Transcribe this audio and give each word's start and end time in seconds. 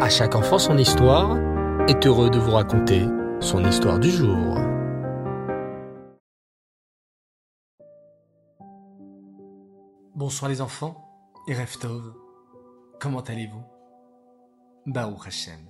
À 0.00 0.08
chaque 0.08 0.34
enfant 0.34 0.58
son 0.58 0.76
histoire 0.76 1.38
est 1.88 2.04
heureux 2.04 2.28
de 2.28 2.38
vous 2.38 2.50
raconter 2.50 3.06
son 3.40 3.64
histoire 3.64 4.00
du 4.00 4.10
jour. 4.10 4.58
Bonsoir 10.16 10.50
les 10.50 10.60
enfants 10.60 10.96
et 11.46 11.54
Reftov. 11.54 12.12
Comment 13.00 13.20
allez-vous? 13.20 13.62
Baruch 14.86 15.28
Hashem. 15.28 15.60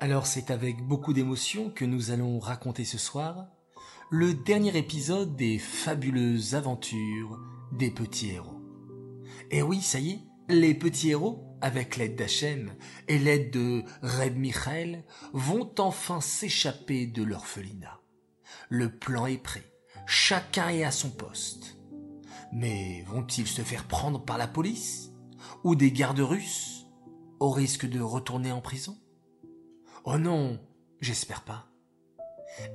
Alors 0.00 0.26
c'est 0.26 0.50
avec 0.50 0.82
beaucoup 0.82 1.12
d'émotion 1.12 1.70
que 1.70 1.84
nous 1.84 2.10
allons 2.10 2.38
raconter 2.38 2.84
ce 2.84 2.96
soir 2.96 3.48
le 4.10 4.32
dernier 4.32 4.74
épisode 4.78 5.36
des 5.36 5.58
fabuleuses 5.58 6.54
aventures 6.54 7.38
des 7.70 7.90
petits 7.90 8.30
héros. 8.30 8.62
Et 9.50 9.60
oui, 9.60 9.82
ça 9.82 9.98
y 9.98 10.12
est, 10.12 10.20
les 10.48 10.74
petits 10.74 11.10
héros, 11.10 11.44
avec 11.60 11.96
l'aide 11.96 12.16
d'Hachem 12.16 12.72
et 13.08 13.18
l'aide 13.18 13.50
de 13.50 13.84
Reb 14.02 14.36
Michael, 14.36 15.04
vont 15.32 15.72
enfin 15.78 16.20
s'échapper 16.20 17.06
de 17.06 17.22
l'orphelinat. 17.22 18.00
Le 18.68 18.90
plan 18.90 19.26
est 19.26 19.42
prêt, 19.42 19.64
chacun 20.06 20.68
est 20.68 20.84
à 20.84 20.90
son 20.90 21.10
poste. 21.10 21.76
Mais 22.52 23.02
vont-ils 23.06 23.46
se 23.46 23.62
faire 23.62 23.84
prendre 23.84 24.24
par 24.24 24.38
la 24.38 24.48
police 24.48 25.12
Ou 25.64 25.74
des 25.74 25.92
gardes 25.92 26.20
russes 26.20 26.86
Au 27.40 27.50
risque 27.50 27.86
de 27.86 28.00
retourner 28.00 28.52
en 28.52 28.62
prison? 28.62 28.96
Oh 30.04 30.16
non, 30.16 30.58
j'espère 31.00 31.44
pas. 31.44 31.66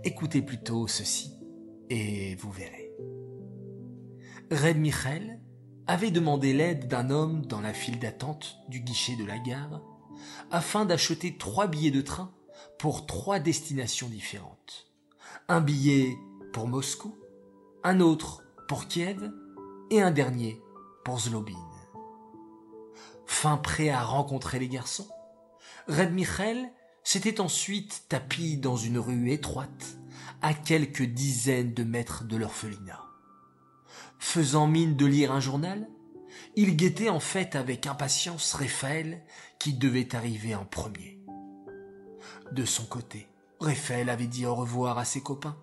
Écoutez 0.04 0.42
plutôt 0.44 0.88
ceci, 0.88 1.34
et 1.90 2.36
vous 2.36 2.52
verrez. 2.52 2.92
Michel 4.76 5.43
avait 5.88 6.12
demandé 6.12 6.54
l'aide 6.54 6.88
d'un 6.88 7.10
homme 7.10 7.46
dans 7.46 7.62
la 7.62 7.74
file 7.74 8.00
d'attente 8.00 8.58
du 8.70 8.80
guichet 8.80 9.16
de 9.16 9.26
la 9.26 9.38
gare 9.38 9.82
afin 10.52 10.86
d'acheter 10.86 11.38
trois 11.38 11.68
billets 11.68 11.92
de 11.92 12.02
train 12.02 12.32
pour 12.80 13.06
trois 13.06 13.40
destinations 13.40 14.08
différentes. 14.08 14.88
Un 15.48 15.62
billet 15.62 16.16
pour 16.54 16.68
Moscou, 16.68 17.18
un 17.84 18.00
autre 18.00 18.44
pour 18.68 18.88
Kiev 18.88 19.32
et 19.90 20.02
un 20.02 20.12
dernier 20.12 20.62
pour 21.04 21.20
Zlobin. 21.20 21.54
Fin 23.26 23.58
prêt 23.58 23.90
à 23.90 24.04
rencontrer 24.04 24.60
les 24.60 24.70
garçons, 24.70 25.08
Reb 25.88 26.14
Michel 26.14 26.72
s'était 27.04 27.42
ensuite 27.42 28.06
tapi 28.08 28.58
dans 28.58 28.78
une 28.78 29.00
rue 29.00 29.32
étroite 29.32 29.98
à 30.42 30.54
quelques 30.54 31.04
dizaines 31.04 31.74
de 31.74 31.84
mètres 31.84 32.24
de 32.24 32.38
l'orphelinat. 32.38 33.13
Faisant 34.24 34.68
mine 34.68 34.96
de 34.96 35.06
lire 35.06 35.34
un 35.34 35.42
journal, 35.42 35.88
il 36.56 36.78
guettait 36.78 37.10
en 37.10 37.20
fait 37.20 37.56
avec 37.56 37.86
impatience 37.86 38.54
Raphaël 38.54 39.22
qui 39.60 39.74
devait 39.74 40.16
arriver 40.16 40.56
en 40.56 40.64
premier. 40.64 41.20
De 42.54 42.64
son 42.64 42.86
côté, 42.86 43.28
Raphaël 43.60 44.10
avait 44.10 44.26
dit 44.26 44.46
au 44.46 44.56
revoir 44.56 44.98
à 44.98 45.06
ses 45.06 45.22
copains, 45.22 45.58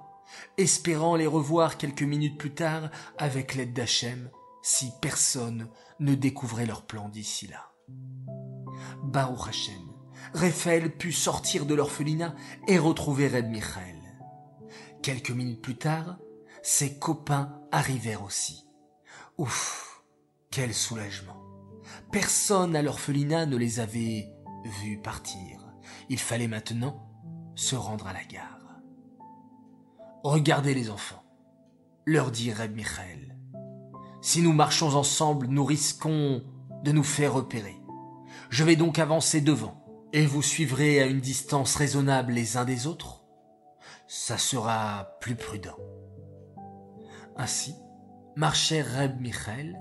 espérant 0.59 1.17
les 1.17 1.27
revoir 1.27 1.79
quelques 1.79 2.03
minutes 2.03 2.39
plus 2.39 2.53
tard 2.53 2.91
avec 3.17 3.55
l'aide 3.55 3.73
d'Hachem 3.73 4.31
si 4.63 4.93
personne 5.01 5.69
ne 5.99 6.15
découvrait 6.15 6.67
leur 6.67 6.83
plan 6.83 7.09
d'ici 7.09 7.49
là. 7.49 7.73
Baruch 9.03 9.49
Hachem, 9.49 9.91
Raphaël 10.35 10.95
put 10.97 11.13
sortir 11.13 11.65
de 11.65 11.75
l'orphelinat 11.75 12.37
et 12.69 12.79
retrouver 12.79 13.27
Red 13.27 13.51
Michael. 13.51 13.97
Quelques 15.03 15.31
minutes 15.31 15.63
plus 15.63 15.79
tard, 15.79 16.19
ses 16.63 16.99
copains 16.99 17.61
arrivèrent 17.73 18.23
aussi. 18.23 18.67
Ouf, 19.39 20.03
quel 20.51 20.75
soulagement. 20.75 21.37
Personne 22.13 22.77
à 22.77 22.83
l'orphelinat 22.83 23.47
ne 23.47 23.57
les 23.57 23.81
avait 23.81 24.29
vus 24.83 24.99
partir. 24.99 25.61
Il 26.09 26.19
fallait 26.19 26.49
maintenant 26.49 27.09
se 27.55 27.77
rendre 27.77 28.07
à 28.07 28.13
la 28.13 28.25
gare. 28.25 28.59
Regardez 30.23 30.75
les 30.75 30.91
enfants, 30.91 31.23
leur 32.05 32.31
dit 32.31 32.53
Reb 32.53 32.77
Michael. 32.77 33.37
Si 34.21 34.43
nous 34.43 34.53
marchons 34.53 34.95
ensemble, 34.97 35.47
nous 35.47 35.65
risquons 35.65 36.43
de 36.85 36.93
nous 36.93 37.05
faire 37.05 37.33
repérer. 37.33 37.77
Je 38.51 38.65
vais 38.65 38.77
donc 38.77 38.99
avancer 38.99 39.41
devant, 39.41 39.83
et 40.13 40.27
vous 40.27 40.43
suivrez 40.43 41.01
à 41.01 41.07
une 41.07 41.21
distance 41.21 41.77
raisonnable 41.77 42.33
les 42.33 42.57
uns 42.57 42.65
des 42.65 42.87
autres. 42.87 43.25
Ça 44.09 44.37
sera 44.37 45.17
plus 45.21 45.37
prudent. 45.37 45.77
Ainsi, 47.41 47.75
marchèrent 48.37 48.99
Reb 48.99 49.19
Michel 49.19 49.81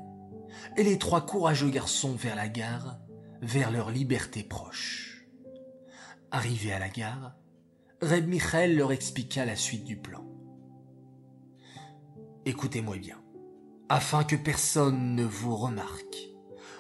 et 0.78 0.84
les 0.84 0.97
trois 0.97 1.25
courageux 1.25 1.70
garçons 1.70 2.16
vers 2.16 2.38
la 2.38 2.47
gare, 2.47 3.00
vers 3.42 3.70
leur 3.70 3.92
liberté 3.92 4.44
proche. 4.44 5.25
Arrivés 6.31 6.72
à 6.72 6.80
la 6.80 6.88
gare, 6.88 7.36
Reb 8.02 8.30
Michel 8.30 8.78
leur 8.78 8.94
expliqua 8.94 9.44
la 9.44 9.58
suite 9.58 9.84
du 9.84 9.98
plan. 9.98 10.24
Écoutez-moi 12.46 12.98
bien, 12.98 13.22
afin 13.90 14.24
que 14.24 14.38
personne 14.38 15.14
ne 15.14 15.25
vous 15.25 15.58
remarque. 15.58 16.30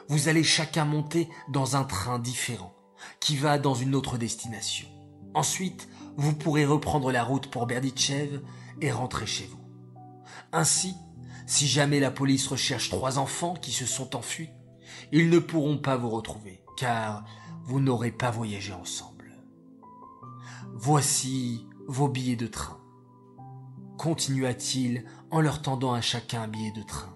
Vous 0.07 0.29
allez 0.29 0.45
chacun 0.45 0.85
monter 0.85 1.27
dans 1.49 1.75
un 1.75 1.83
train 1.83 2.19
différent, 2.19 2.73
qui 3.19 3.35
va 3.35 3.59
dans 3.59 3.75
une 3.75 3.95
autre 3.95 4.17
destination. 4.17 4.87
Ensuite, 5.33 5.89
vous 6.15 6.33
pourrez 6.33 6.65
reprendre 6.65 7.11
la 7.11 7.25
route 7.25 7.51
pour 7.51 7.67
Berditchev 7.67 8.39
et 8.79 8.93
rentrer 8.93 9.25
chez 9.25 9.45
vous. 9.45 9.58
Ainsi, 10.51 10.95
si 11.45 11.67
jamais 11.67 11.99
la 11.99 12.11
police 12.11 12.47
recherche 12.47 12.89
trois 12.89 13.19
enfants 13.19 13.53
qui 13.53 13.71
se 13.71 13.85
sont 13.85 14.15
enfuis, 14.15 14.49
ils 15.11 15.29
ne 15.29 15.39
pourront 15.39 15.77
pas 15.77 15.97
vous 15.97 16.09
retrouver, 16.09 16.63
car 16.77 17.25
vous 17.63 17.79
n'aurez 17.79 18.11
pas 18.11 18.31
voyagé 18.31 18.73
ensemble. 18.73 19.31
Voici 20.73 21.67
vos 21.87 22.07
billets 22.07 22.35
de 22.35 22.47
train, 22.47 22.79
continua-t-il 23.97 25.05
en 25.29 25.41
leur 25.41 25.61
tendant 25.61 25.93
à 25.93 26.01
chacun 26.01 26.43
un 26.43 26.47
billet 26.47 26.71
de 26.71 26.83
train. 26.83 27.15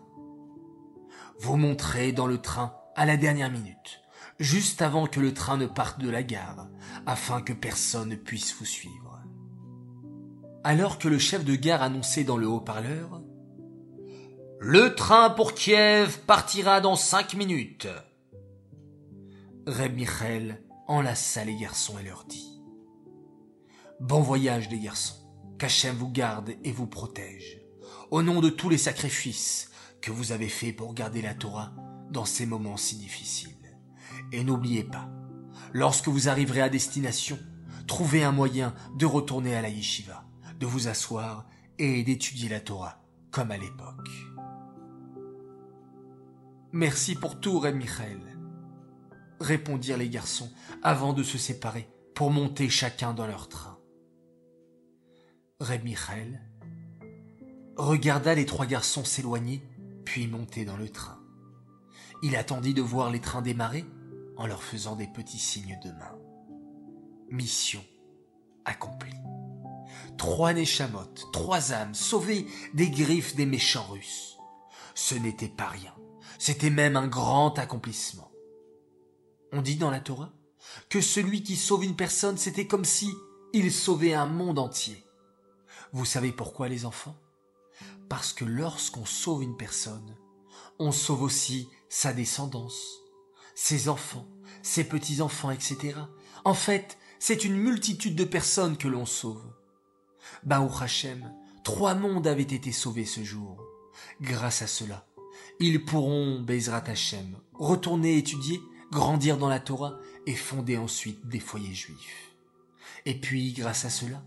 Vous 1.39 1.57
monterez 1.57 2.11
dans 2.11 2.27
le 2.27 2.39
train 2.39 2.75
à 2.95 3.05
la 3.05 3.17
dernière 3.17 3.51
minute, 3.51 4.01
juste 4.39 4.81
avant 4.81 5.07
que 5.07 5.19
le 5.19 5.33
train 5.33 5.57
ne 5.57 5.65
parte 5.65 5.99
de 5.99 6.09
la 6.09 6.21
gare, 6.21 6.67
afin 7.05 7.41
que 7.41 7.53
personne 7.53 8.09
ne 8.09 8.15
puisse 8.15 8.55
vous 8.55 8.65
suivre. 8.65 9.21
Alors 10.63 10.99
que 10.99 11.07
le 11.07 11.17
chef 11.17 11.43
de 11.43 11.55
gare 11.55 11.81
annonçait 11.81 12.23
dans 12.23 12.37
le 12.37 12.47
haut-parleur 12.47 13.22
Le 14.65 14.95
train 14.95 15.29
pour 15.29 15.55
Kiev 15.55 16.19
partira 16.19 16.79
dans 16.79 16.95
cinq 16.95 17.33
minutes. 17.33 17.89
Reb 19.67 19.93
Michel 19.93 20.63
enlaça 20.87 21.43
les 21.43 21.57
garçons 21.57 21.99
et 21.99 22.03
leur 22.03 22.23
dit 22.23 22.63
Bon 23.99 24.21
voyage 24.21 24.69
les 24.69 24.79
garçons, 24.79 25.17
qu'Hachem 25.59 25.97
vous 25.97 26.09
garde 26.09 26.55
et 26.63 26.71
vous 26.71 26.87
protège, 26.87 27.59
au 28.09 28.21
nom 28.21 28.39
de 28.39 28.47
tous 28.47 28.69
les 28.69 28.77
sacrifices 28.77 29.69
que 29.99 30.11
vous 30.11 30.31
avez 30.31 30.47
faits 30.47 30.77
pour 30.77 30.93
garder 30.93 31.21
la 31.21 31.33
Torah 31.33 31.73
dans 32.09 32.23
ces 32.23 32.45
moments 32.45 32.77
si 32.77 32.95
difficiles. 32.95 33.77
Et 34.31 34.45
n'oubliez 34.45 34.85
pas, 34.85 35.09
lorsque 35.73 36.07
vous 36.07 36.29
arriverez 36.29 36.61
à 36.61 36.69
destination, 36.69 37.37
trouvez 37.85 38.23
un 38.23 38.31
moyen 38.31 38.73
de 38.95 39.05
retourner 39.05 39.57
à 39.57 39.61
la 39.61 39.67
yeshiva, 39.67 40.23
de 40.57 40.65
vous 40.65 40.87
asseoir 40.87 41.49
et 41.79 42.01
d'étudier 42.03 42.47
la 42.47 42.61
Torah 42.61 43.03
comme 43.29 43.51
à 43.51 43.57
l'époque. 43.57 44.32
Merci 46.75 47.13
pour 47.13 47.39
tout, 47.39 47.59
Reb 47.59 47.75
Michael, 47.75 48.19
répondirent 49.39 49.99
les 49.99 50.09
garçons 50.09 50.51
avant 50.81 51.13
de 51.13 51.21
se 51.21 51.37
séparer 51.37 51.87
pour 52.15 52.31
monter 52.31 52.67
chacun 52.67 53.13
dans 53.13 53.27
leur 53.27 53.47
train. 53.47 53.77
Reb 55.59 55.83
Michael 55.83 56.41
regarda 57.77 58.33
les 58.33 58.47
trois 58.47 58.65
garçons 58.65 59.05
s'éloigner, 59.05 59.61
puis 60.03 60.25
monter 60.25 60.65
dans 60.65 60.75
le 60.75 60.89
train. 60.89 61.19
Il 62.23 62.35
attendit 62.35 62.73
de 62.73 62.81
voir 62.81 63.11
les 63.11 63.21
trains 63.21 63.43
démarrer 63.43 63.85
en 64.35 64.47
leur 64.47 64.63
faisant 64.63 64.95
des 64.95 65.07
petits 65.07 65.37
signes 65.37 65.79
de 65.83 65.91
main. 65.91 66.17
Mission 67.29 67.85
accomplie. 68.65 69.13
Trois 70.17 70.53
Neshamot, 70.53 71.13
trois 71.31 71.71
âmes 71.71 71.93
sauvées 71.93 72.47
des 72.73 72.89
griffes 72.89 73.35
des 73.35 73.45
méchants 73.45 73.85
Russes. 73.91 74.39
Ce 74.95 75.13
n'était 75.13 75.49
pas 75.49 75.67
rien, 75.67 75.93
c'était 76.39 76.69
même 76.69 76.95
un 76.95 77.07
grand 77.07 77.57
accomplissement. 77.59 78.31
On 79.51 79.61
dit 79.61 79.75
dans 79.75 79.91
la 79.91 79.99
Torah 79.99 80.31
que 80.89 81.01
celui 81.01 81.43
qui 81.43 81.55
sauve 81.55 81.83
une 81.83 81.95
personne, 81.95 82.37
c'était 82.37 82.67
comme 82.67 82.85
si 82.85 83.13
il 83.53 83.71
sauvait 83.71 84.13
un 84.13 84.25
monde 84.25 84.59
entier. 84.59 85.05
Vous 85.91 86.05
savez 86.05 86.31
pourquoi 86.31 86.67
les 86.67 86.85
enfants? 86.85 87.15
Parce 88.09 88.33
que 88.33 88.45
lorsqu'on 88.45 89.05
sauve 89.05 89.43
une 89.43 89.57
personne, 89.57 90.15
on 90.79 90.91
sauve 90.91 91.21
aussi 91.21 91.69
sa 91.89 92.13
descendance, 92.13 92.99
ses 93.55 93.89
enfants, 93.89 94.27
ses 94.63 94.83
petits-enfants, 94.83 95.51
etc. 95.51 95.99
En 96.45 96.53
fait, 96.53 96.97
c'est 97.19 97.45
une 97.45 97.55
multitude 97.55 98.15
de 98.15 98.23
personnes 98.23 98.77
que 98.77 98.87
l'on 98.87 99.05
sauve. 99.05 99.43
Baruch 100.43 100.81
Hashem, 100.81 101.31
trois 101.63 101.95
mondes 101.95 102.27
avaient 102.27 102.41
été 102.41 102.71
sauvés 102.71 103.05
ce 103.05 103.23
jour. 103.23 103.63
Grâce 104.21 104.61
à 104.61 104.67
cela, 104.67 105.05
ils 105.59 105.83
pourront, 105.83 106.41
Bezrat 106.41 106.83
Hashem, 106.87 107.37
retourner 107.53 108.17
étudier 108.17 108.59
grandir 108.91 109.37
dans 109.37 109.49
la 109.49 109.59
Torah 109.59 109.97
et 110.27 110.35
fonder 110.35 110.77
ensuite 110.77 111.27
des 111.27 111.39
foyers 111.39 111.73
juifs. 111.73 112.35
Et 113.05 113.19
puis, 113.19 113.53
grâce 113.53 113.85
à 113.85 113.89
cela, 113.89 114.23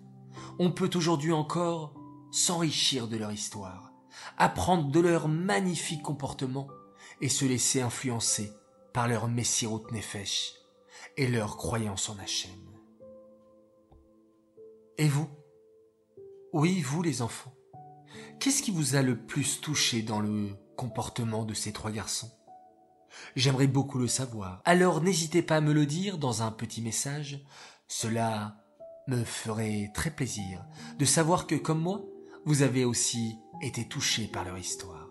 on 0.58 0.72
peut 0.72 0.90
aujourd'hui 0.94 1.32
encore 1.32 1.94
s'enrichir 2.32 3.08
de 3.08 3.16
leur 3.16 3.32
histoire, 3.32 3.92
apprendre 4.36 4.90
de 4.90 5.00
leur 5.00 5.28
magnifique 5.28 6.02
comportement 6.02 6.68
et 7.20 7.28
se 7.28 7.44
laisser 7.44 7.80
influencer 7.80 8.52
par 8.92 9.08
leur 9.08 9.28
Messirut 9.28 9.90
Nefesh 9.92 10.54
et 11.16 11.28
leur 11.28 11.56
croyance 11.56 12.08
en 12.08 12.18
Hachem. 12.18 12.50
Et 14.98 15.08
vous? 15.08 15.28
Oui, 16.52 16.80
vous 16.80 17.02
les 17.02 17.22
enfants. 17.22 17.54
Qu'est-ce 18.40 18.62
qui 18.62 18.70
vous 18.70 18.96
a 18.96 19.02
le 19.02 19.16
plus 19.16 19.60
touché 19.60 20.02
dans 20.02 20.20
le 20.20 20.56
comportement 20.76 21.44
de 21.44 21.54
ces 21.54 21.72
trois 21.72 21.90
garçons 21.90 22.30
J'aimerais 23.34 23.66
beaucoup 23.66 23.98
le 23.98 24.08
savoir. 24.08 24.60
Alors 24.64 25.00
n'hésitez 25.00 25.42
pas 25.42 25.56
à 25.56 25.60
me 25.60 25.72
le 25.72 25.86
dire 25.86 26.18
dans 26.18 26.42
un 26.42 26.50
petit 26.50 26.82
message. 26.82 27.44
Cela 27.88 28.62
me 29.08 29.24
ferait 29.24 29.90
très 29.94 30.10
plaisir 30.10 30.64
de 30.98 31.04
savoir 31.04 31.46
que, 31.46 31.54
comme 31.54 31.80
moi, 31.80 32.02
vous 32.44 32.62
avez 32.62 32.84
aussi 32.84 33.38
été 33.62 33.86
touché 33.86 34.26
par 34.26 34.44
leur 34.44 34.58
histoire. 34.58 35.08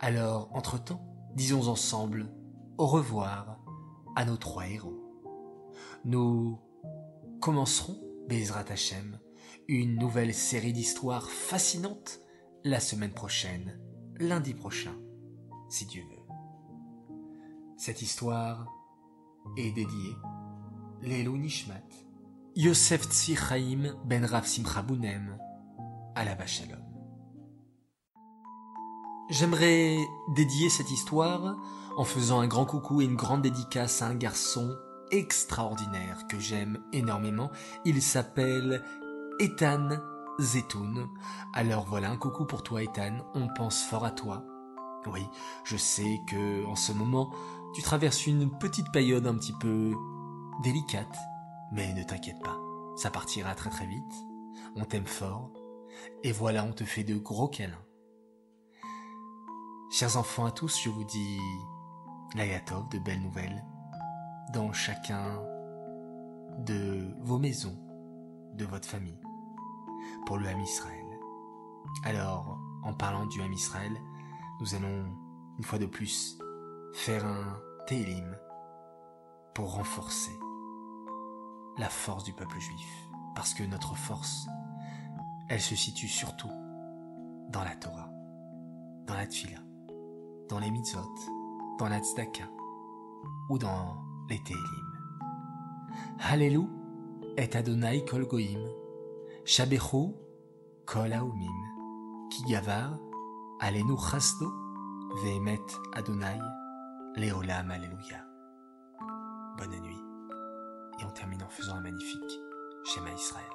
Alors, 0.00 0.50
entre-temps, 0.52 1.04
disons 1.34 1.68
ensemble 1.68 2.32
au 2.78 2.86
revoir 2.86 3.58
à 4.16 4.24
nos 4.24 4.36
trois 4.36 4.66
héros. 4.66 4.98
Nous 6.04 6.58
commencerons, 7.40 8.00
Bezrat 8.28 8.64
Hashem, 8.70 9.18
une 9.68 9.96
nouvelle 9.96 10.34
série 10.34 10.72
d'histoires 10.72 11.30
fascinantes 11.30 12.20
la 12.64 12.80
semaine 12.80 13.12
prochaine, 13.12 13.78
lundi 14.20 14.54
prochain, 14.54 14.94
si 15.68 15.86
Dieu 15.86 16.02
veut. 16.02 17.14
Cette 17.76 18.02
histoire 18.02 18.66
est 19.56 19.70
dédiée 19.70 20.16
Lelou 21.02 21.36
Nishmat, 21.36 21.88
Yosef 22.56 23.06
ben 24.04 24.24
Rav 24.24 24.46
à 26.14 26.24
la 26.24 26.46
Shalom. 26.46 26.82
J'aimerais 29.30 29.96
dédier 30.34 30.68
cette 30.68 30.90
histoire 30.90 31.56
en 31.96 32.04
faisant 32.04 32.40
un 32.40 32.48
grand 32.48 32.64
coucou 32.64 33.00
et 33.00 33.04
une 33.04 33.14
grande 33.14 33.42
dédicace 33.42 34.02
à 34.02 34.06
un 34.06 34.14
garçon 34.14 34.74
extraordinaire 35.10 36.26
que 36.28 36.40
j'aime 36.40 36.78
énormément. 36.92 37.50
Il 37.84 38.02
s'appelle 38.02 38.82
Ethan 39.38 39.90
Zetoun. 40.40 41.08
Alors 41.52 41.84
voilà, 41.84 42.10
un 42.10 42.16
coucou 42.16 42.44
pour 42.44 42.62
toi 42.62 42.82
Ethan, 42.82 43.18
on 43.34 43.48
pense 43.48 43.82
fort 43.82 44.04
à 44.04 44.10
toi. 44.10 44.44
Oui, 45.06 45.26
je 45.64 45.76
sais 45.76 46.20
que 46.28 46.64
en 46.66 46.76
ce 46.76 46.92
moment, 46.92 47.32
tu 47.74 47.82
traverses 47.82 48.26
une 48.26 48.50
petite 48.58 48.90
période 48.92 49.26
un 49.26 49.34
petit 49.34 49.54
peu 49.54 49.94
délicate, 50.62 51.16
mais 51.72 51.92
ne 51.94 52.02
t'inquiète 52.02 52.40
pas, 52.42 52.58
ça 52.96 53.10
partira 53.10 53.54
très 53.54 53.70
très 53.70 53.86
vite. 53.86 54.12
On 54.76 54.84
t'aime 54.84 55.06
fort, 55.06 55.50
et 56.22 56.32
voilà, 56.32 56.64
on 56.64 56.72
te 56.72 56.84
fait 56.84 57.04
de 57.04 57.16
gros 57.16 57.48
câlins. 57.48 57.84
Chers 59.90 60.16
enfants 60.16 60.44
à 60.44 60.50
tous, 60.50 60.78
je 60.82 60.90
vous 60.90 61.04
dis 61.04 61.38
Layatov, 62.34 62.88
de 62.90 62.98
belles 62.98 63.22
nouvelles, 63.22 63.64
dans 64.52 64.72
chacun 64.72 65.42
de 66.58 67.14
vos 67.20 67.38
maisons, 67.38 67.78
de 68.54 68.64
votre 68.64 68.88
famille 68.88 69.20
pour 70.26 70.38
le 70.38 70.46
Ham 70.46 70.60
Israël. 70.60 71.18
Alors, 72.04 72.58
en 72.82 72.92
parlant 72.92 73.26
du 73.26 73.40
Ham 73.42 73.52
Israël, 73.52 74.00
nous 74.60 74.74
allons, 74.74 75.06
une 75.58 75.64
fois 75.64 75.78
de 75.78 75.86
plus, 75.86 76.38
faire 76.92 77.24
un 77.26 77.56
Télim 77.86 78.36
pour 79.54 79.74
renforcer 79.74 80.38
la 81.78 81.88
force 81.88 82.24
du 82.24 82.32
peuple 82.32 82.58
juif. 82.58 83.08
Parce 83.34 83.54
que 83.54 83.62
notre 83.62 83.96
force, 83.96 84.46
elle 85.48 85.60
se 85.60 85.76
situe 85.76 86.08
surtout 86.08 86.50
dans 87.50 87.64
la 87.64 87.74
Torah, 87.76 88.10
dans 89.06 89.14
la 89.14 89.26
Tfila, 89.26 89.60
dans 90.48 90.58
les 90.58 90.70
mitzvot, 90.70 91.14
dans 91.78 91.88
la 91.88 92.00
tzedaka 92.00 92.44
ou 93.48 93.58
dans 93.58 93.96
les 94.28 94.42
Télim. 94.42 94.88
Hallelu 96.18 96.66
et 97.36 97.56
Adonai 97.56 98.04
kol 98.04 98.26
Shabechu 99.48 100.12
kol 100.84 101.10
haumim, 101.10 101.60
ki 102.28 102.42
gavar, 102.50 102.90
alenu 103.60 103.96
chasdo, 103.96 104.48
ve'emet 105.22 105.68
Adonai, 105.94 106.38
leolam 107.16 107.70
alléluia. 107.70 108.20
Bonne 109.56 109.80
nuit. 109.80 110.02
Et 111.00 111.04
on 111.06 111.10
termine 111.12 111.42
en 111.42 111.48
faisant 111.48 111.76
un 111.76 111.80
magnifique 111.80 112.34
schéma 112.84 113.10
Israël. 113.10 113.46